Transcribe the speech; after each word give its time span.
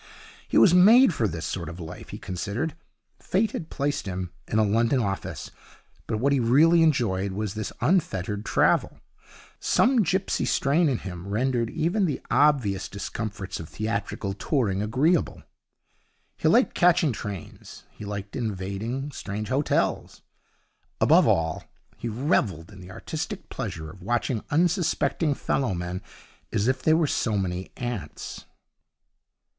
He 0.47 0.57
was 0.57 0.73
made 0.73 1.13
for 1.13 1.27
this 1.27 1.45
sort 1.45 1.69
of 1.69 1.79
life, 1.79 2.09
he 2.09 2.17
considered. 2.17 2.73
Fate 3.21 3.51
had 3.51 3.69
placed 3.69 4.07
him 4.07 4.31
in 4.47 4.57
a 4.57 4.63
London 4.63 4.99
office, 4.99 5.51
but 6.07 6.17
what 6.17 6.33
he 6.33 6.39
really 6.39 6.81
enjoyed 6.81 7.33
was 7.33 7.53
this 7.53 7.71
unfettered 7.81 8.43
travel. 8.43 8.99
Some 9.59 10.01
gipsy 10.01 10.45
strain 10.45 10.89
in 10.89 10.97
him 10.97 11.27
rendered 11.27 11.69
even 11.69 12.05
the 12.07 12.19
obvious 12.31 12.89
discomforts 12.89 13.59
of 13.59 13.69
theatrical 13.69 14.33
touring 14.33 14.81
agreeable. 14.81 15.43
He 16.35 16.47
liked 16.47 16.73
catching 16.73 17.11
trains; 17.11 17.83
he 17.91 18.03
liked 18.03 18.35
invading 18.35 19.11
strange 19.11 19.49
hotels; 19.49 20.23
above 20.99 21.27
all, 21.27 21.63
he 21.95 22.07
revelled 22.09 22.71
in 22.71 22.79
the 22.81 22.89
artistic 22.89 23.49
pleasure 23.49 23.91
of 23.91 24.01
watching 24.01 24.43
unsuspecting 24.49 25.35
fellow 25.35 25.75
men 25.75 26.01
as 26.51 26.67
if 26.67 26.81
they 26.81 26.95
were 26.95 27.05
so 27.05 27.37
many 27.37 27.71
ants. 27.77 28.45